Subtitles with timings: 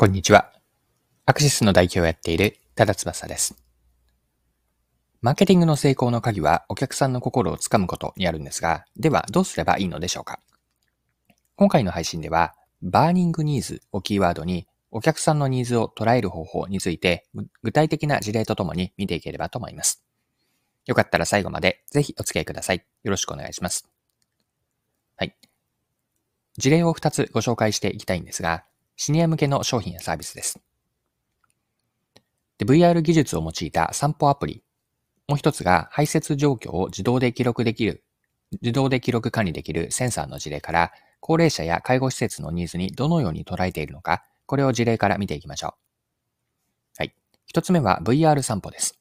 [0.00, 0.52] こんにちは。
[1.26, 3.56] アクシスの代表をやっている多田翼です。
[5.22, 10.38] マーケティングの成功の鍵はお客さんの心をつかむことにあるんですが、ではどうすればいいのでしょうか？
[11.56, 17.26] 今回の配信では、バーニングニーズをキーワードにお客さんのニーズを捉える方法について
[17.64, 20.04] 具体的な事例とともに見ていければと思います。
[20.86, 22.84] よかったら最後までぜひお付き合いください。
[23.02, 23.88] よろしくお願いします。
[25.16, 25.34] はい。
[26.56, 28.62] 事例を2つご紹介していきたいんですが、
[29.00, 30.60] シニア向けの商品やサービスです。
[32.58, 34.64] で VR 技術を用いた散歩アプリ。
[35.28, 38.02] もう一つが排泄状況を自動で記録できる、
[38.60, 45.72] 自動で記録管理できるセンサーの事例から、高齢者や介護施設のニーズにどのように捉えているのか、これを事例から見ていきましょう。
[46.98, 47.14] はい。
[47.46, 48.98] 一つ目は VR 散歩です。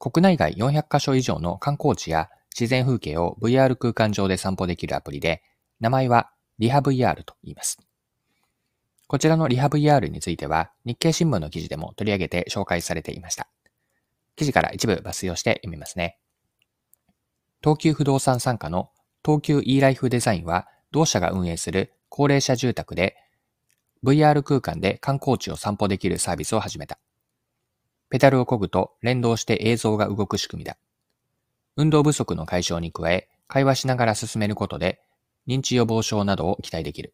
[0.00, 2.28] 国内外400カ所以上の観光地や
[2.58, 5.44] 自然風景を VR 空間上で散歩できるアプリで、
[5.78, 7.78] 名前はリハ VR と言います。
[9.12, 13.46] こちらのリハ VR については日経新聞の記事でも取り上げて紹介されていました。
[14.36, 16.18] 記事から一部抜粋をして読みますね。
[17.62, 18.88] 東急不動産参加の
[19.22, 23.18] 東急 e ライフデザインは同社が運営する高齢者住宅で
[24.02, 26.98] VR 空間で観光地を散歩できるサービスを始めた。
[28.08, 30.78] ペダルを漕ぐと連動して映像が動く仕組みだ。
[31.76, 35.02] 運動不足の解消に加え、会話しながら進めることで
[35.46, 37.12] 認知予防症などを期待できる。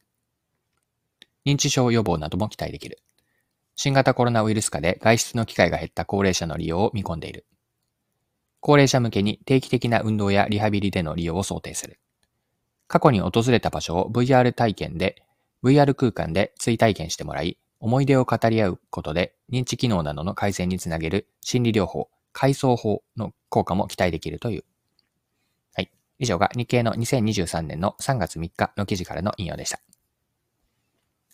[1.49, 2.99] 認知症予防なども期待できる。
[3.75, 7.47] 新型コロナウイルス化で外出の機会が減った高齢者の利用を見込んでいる。
[8.61, 12.01] 高齢者向けに定期的な運動やリハビリでの利用を想定する。
[12.87, 15.23] 過去に訪れた場所を VR 体験で、
[15.63, 24.65] VR 空間で追体験してもらい、思い出を語り合うことで認知機能などの改善につなげる心理療法、階層法の効果も期待できるという。
[25.75, 25.91] はい。
[26.19, 29.81] 以上が日経の2023年の3月3日の記事からの引用でした。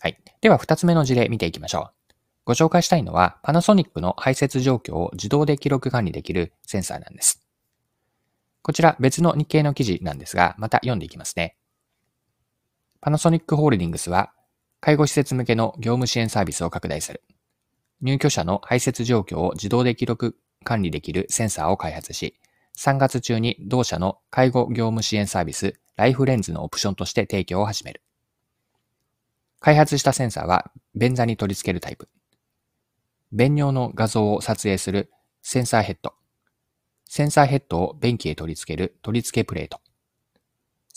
[0.05, 0.19] はい。
[0.39, 2.13] では、二つ目の事例見ていきましょう。
[2.45, 7.43] ご紹介したいのは、パナソニックの排泄状況を自動で記録管理できるセンサーなんです。
[8.61, 11.57] こちら別の日経の記事なんですが、また読んでいきますね。
[13.01, 14.31] パナソニックホールディングスは、
[14.79, 17.23] 介護施設向けの業務支援サービスを拡大する。
[17.99, 22.39] 入居者の排泄状況を自動で記録管理できるセンサーを開発し、
[22.77, 28.04] 3月中に同社の介護業務支援サービス、ライフレンズのオプションとして提供を始める。
[29.65, 32.07] 開発したセンサーは便座に取り付けるタイプ。
[33.31, 35.11] 便尿の画像を撮影する
[35.41, 36.13] センサーヘッド。
[37.05, 39.79] センサーヘッドを便器へ取り付ける取り付けプレート。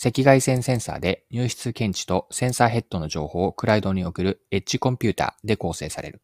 [0.05, 6.21] 赤外線センサーで入室検知とセンサーヘッドの情報をクラウドに送るエッジコンピューターで構成される。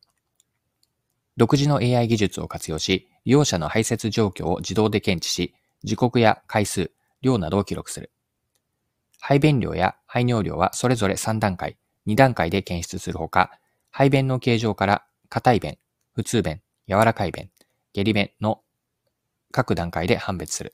[1.38, 6.92] 独自の AI 技術を活用し、利用者の排泄状況を自動で検知し、時刻や回数、
[7.24, 8.12] 量などを記録する。
[9.20, 11.76] 排便量や排尿量はそれぞれ3段階、
[12.08, 13.60] 2段階で検出するほか、
[13.92, 15.78] 排便の形状から硬い便、
[16.14, 17.50] 普通便、柔らかい便、
[17.94, 18.62] 下痢便の
[19.52, 20.74] 各段階で判別する。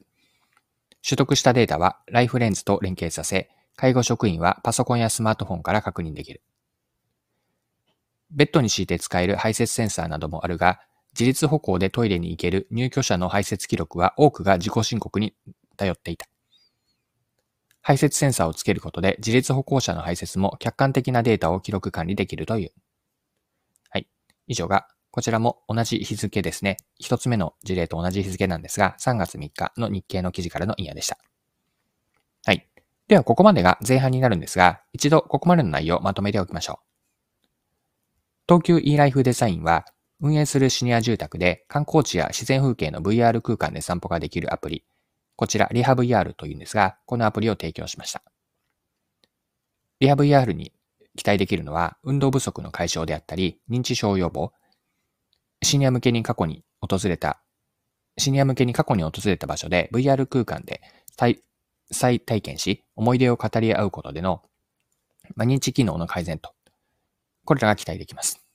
[1.03, 6.42] 取得したデータはライフレンズと連携させ、介護職員はパソコンやスマートフォンから確認できる。
[8.31, 10.80] ベッドに敷いて使える排泄センサーなどもあるが、
[11.13, 15.36] 自立歩行でトイレに行ける入居者の排泄記録は多くが自己申告に
[15.75, 16.31] 頼っていた。
[17.81, 22.72] 排泄センサーをつけることで自立歩行者の排泄も客観的なデータを記録管理できるという。
[23.90, 24.08] はい。
[24.47, 26.78] 以上が、こちらも同じ日付ですね。
[26.97, 31.18] 一つ目の事例と同じ日付なんですが、3月3日の日経の記事からの引用でした。
[32.46, 32.69] はい。
[33.08, 36.92] では、ここまでが前半になるんですが、一度ここまでの内容をまとめておきましょう。
[38.48, 39.86] 東急 e ライフデザインは、
[40.22, 44.86] 運営するシニア住宅で観光地や自然風景の VR 空間で散歩ができるアプリ、
[45.41, 48.22] こちら、リハ VR というんですが、このアプリを提供しました。
[50.00, 50.72] リハ VR に
[51.18, 54.51] 期待できるのは、運動不足の解消であったり、認知症予防、
[55.63, 57.41] シニア向けに過去に訪れた、
[58.19, 60.80] シニア向けに過去に訪れた場所で VR 空間で
[61.18, 61.41] 再
[61.90, 64.44] 再体験し、思い出を語り合うことでの、
[65.35, 66.53] まあ、認知機能の改善と、
[67.46, 68.45] これらが期待できます。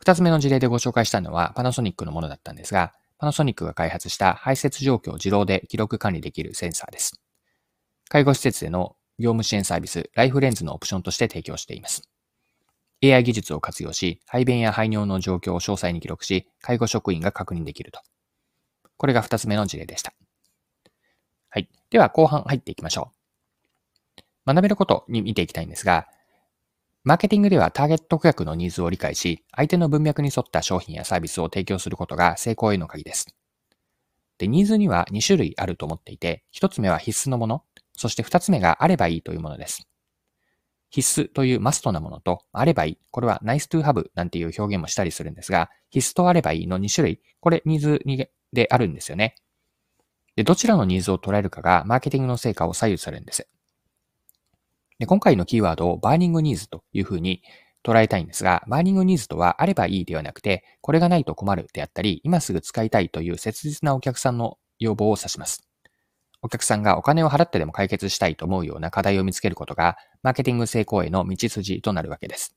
[0.00, 7.20] 二つ目の事例でご紹介したのはパナソニックのものだったんですが、パナソニックが開発した排泄状況を自動で記録管理できるセンサーです。
[8.08, 12.08] 介護施設での業務支援サービス、ライフレンズのオプションとして提供しています。
[13.02, 18.00] AI 技術を活用し、排便や排尿の状況を詳細に記録し、介護職員が確認できると。
[18.96, 20.12] これが二つ目の事例でした。
[21.50, 21.68] はい。
[21.90, 23.12] では、後半入っていきましょ
[24.46, 24.52] う。
[24.54, 26.08] 学べることに見ていきたいんですが、
[27.04, 33.34] マーケティングではターゲット顧客のニーズを理解し、相手の文脈に沿った商品やサービスを提供することが成功への鍵です。
[34.38, 37.62] で、ニーズには2種類あると思っていて、1つ目は必須のもの、
[37.96, 39.88] そして2つ目があればいいというものです。
[40.90, 42.98] 必須というマストなものと、あればいい。
[43.10, 49.36] これは nice to have なんていう表現もしたりするんですが、必須とあればいいの2種類、これニーズにであるんですよね。
[50.36, 53.48] で、どちらのニーズを捉えるかがマーケティングの成果を左右するんです。
[54.98, 57.42] で、今回のキーワードを burning needs というふうに
[57.84, 65.68] 捉えたいんですが、 burning needs とはあればいいではなくて、これがないと困るであったり、今すぐ使いたいという切実なお客さんの要望を指します。
[66.42, 72.56] お客さんがお金を払ってでも解決したいと思うような課題を見つけることが、マーケティング成功への道筋となるわけです。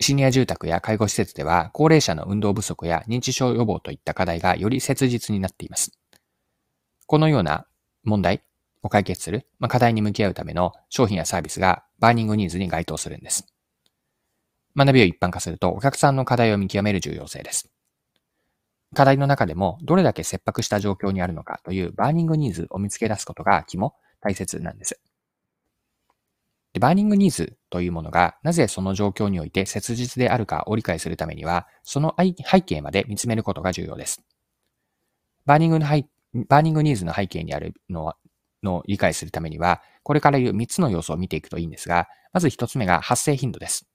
[0.00, 5.92] シニア住宅や介護施設では、高齢者の運動不足や認知症予防といった課題がより切実になっています。
[7.06, 7.66] このような
[8.04, 8.42] 問題
[8.82, 13.46] を解決する、まあ、課題に向き合うための商品やサービスが burning needs に該当するんです。
[14.76, 17.70] 学びを一般化すると、お客さんの課題を見極める重要性です。
[18.94, 25.00] 課題の中でもどれだけ切迫した状況にあるのかという burning needs を見つけ出すことが肝、大切なんです。
[26.72, 34.22] で burning needs というものがなぜその状況において切実であるかを理解するためには、その背景まで見つめることが重要です。
[35.46, 35.86] burning の
[36.48, 38.16] burning needs の背景にあるのは、
[38.62, 43.86] の理解するためには、これから言う3つの要素を見ていくといいんですが、まず1つ目が発生頻度です。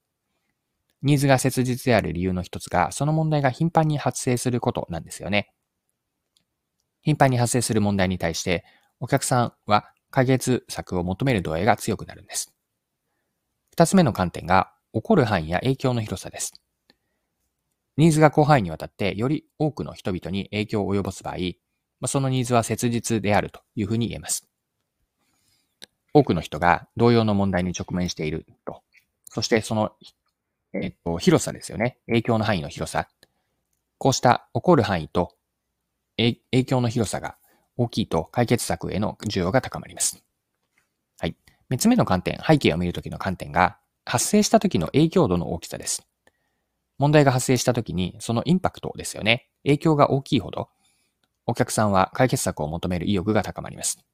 [1.02, 5.52] ニーズが切実である理由の一つが、その問題が頻繁に発生することなんですよね。
[7.02, 8.64] 頻繁に発生する問題に対して、
[8.98, 12.52] お客さんは解決策を求める度合いが強くなるんです。
[13.70, 16.54] 二つ目の観点が、起こる範囲や影響の広さです。
[17.98, 21.36] ニーズが広範囲にわたってより多くの人々に影響を及ぼす場合、
[22.06, 24.45] そのニーズは切実であるというふうに言えます。
[26.16, 28.80] 多くの人が同様の問題に直面していると。
[29.28, 29.92] そしてその
[30.72, 31.98] えっと、広さですよね。
[32.06, 33.08] 影響の範囲の広さ。
[33.98, 35.34] こうした起こる範囲と
[36.16, 37.36] 影響の広さが
[37.76, 40.22] 大きいと解決策への需要が高まります。
[41.18, 41.36] はい。
[41.68, 46.06] 三つ目の観点、背景を見るときの観点が、発生した時の影響度の大きさです。
[46.98, 49.48] 問題が発生した時に、そのインパクトですよね。
[49.64, 50.70] 影響が大きいほど、
[51.46, 54.05] お客さんは解決策を求める意欲が高まります。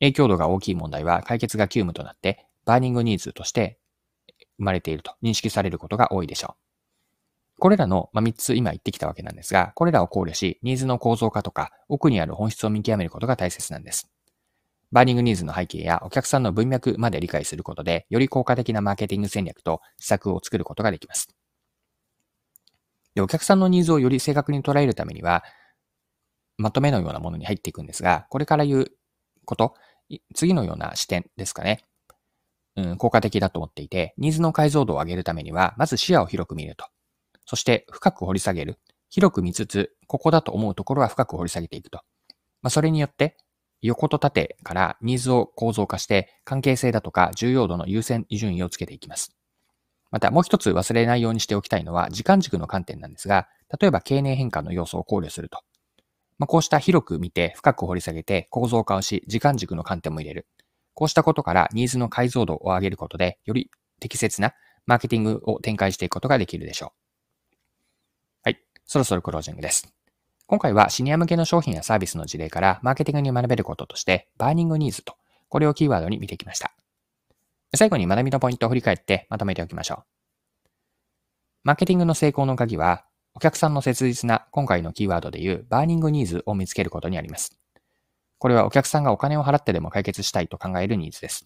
[0.00, 3.78] 影響度が大きい問題は解決が急務となって、 burning needs として
[4.58, 6.66] 生まれていると認識されることが多いでしょう。
[7.58, 14.10] これらの、まあ3つ今言ってきたわけなんですが、これらを考慮し、ニーズの構造化とか、奥にある本質を見極めることが大切なんです。
[14.92, 21.28] burning needs の背景やお客さんの文脈まで理解することで、より効果的なマーケティング戦略と施策を作ることができます。
[23.14, 25.42] でお客さんのニーズをより正確に捉えるためには、
[26.58, 28.92] まとめのようなものに入っていくんですが、これから言う
[29.46, 29.74] こと、
[30.34, 31.84] 次のような視点ですかね。
[32.76, 36.86] うん、効果的だと思っていて、ニーズの解像度を上げるためには、まず視野を広く見ると。
[37.46, 38.78] そして深く掘り下げる。
[39.08, 42.00] 広く見つつ、ここだと思うところは深く掘り下げていくと。
[42.60, 43.36] まあ、それによって、
[43.82, 49.36] 横と縦からニーズを構造化して、関係性だとか重要度の優先順位をつけていきます。
[50.10, 53.48] またもう一つ忘れないようにしておきたいのは時間軸の観点なんですが、
[53.80, 55.60] 例えば経年変化の要素を考慮すると。
[56.38, 60.46] まあ、こうした広く見て深く掘り下げて構造化をし、時間軸の観点も入れる。
[60.94, 64.54] こうしたことからニーズの解像度を上げることで、より適切な
[64.86, 66.90] マーケティングを展開していくことができるでしょう。
[68.44, 68.60] はい。
[68.84, 69.92] そろそろクロージングです。
[70.46, 75.16] 今回はシニア向けの商品やサービスの事例からマーケティングに学べることとして、 burning needs と、
[75.48, 76.72] これをキーワードに見てきました。
[77.74, 80.68] 最後に学びのポイントを振り返ってまとめておきましょう。
[81.64, 83.04] マーケティングの成功の鍵は、
[83.36, 87.60] お客さんの切実な今回のキーワードでいう burning needs を見つけることにあります。
[88.38, 91.44] これはお客さんがお金を払ってでも解決したいと考えるニーズです。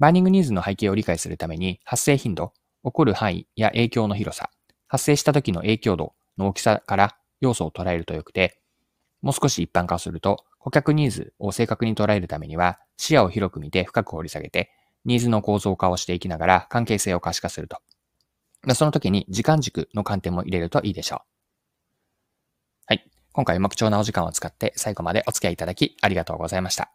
[0.00, 4.50] burning needs の背景を理解するために、発生頻度、起こる範囲や影響の広さ、
[4.88, 8.60] 発生した時の影響度の大きさから要素を捉えるとよくて、
[9.22, 14.72] もう少し一般化すると、顧客ニーズを正確に捉えるためには、視野を広く見て深く掘り下げて、
[15.04, 17.78] ニーズの構造化をしていきながら関係性を可視化すると。
[18.74, 21.18] その時に時間軸の観点も入れるといいでしょう。
[22.86, 26.92] はい今回も貴重なお時間を使って最後までお付き合いいただきありがとうございました。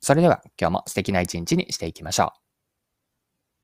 [0.00, 2.43] それでは今日も素敵な一日にしていきましょう。